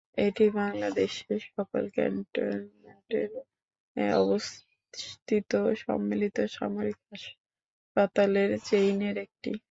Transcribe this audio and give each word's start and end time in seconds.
এটি 0.17 0.45
বাংলাদেশের 0.57 1.39
সকল 1.49 1.83
ক্যান্টনমেন্টে 1.95 3.21
অবস্থিত 4.17 5.51
সম্মিলিত 5.83 6.37
সামরিক 6.55 6.97
হাসপাতালের 7.09 8.51
চেইনের 8.69 9.15
একটি। 9.25 9.51